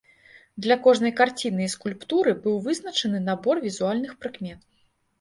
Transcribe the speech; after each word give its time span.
Для 0.65 0.77
кожнай 0.87 1.13
карціны 1.19 1.61
і 1.65 1.69
скульптуры 1.75 2.35
быў 2.49 2.59
вызначаны 2.71 3.23
набор 3.29 3.65
візуальных 3.71 4.11
прыкмет. 4.25 4.71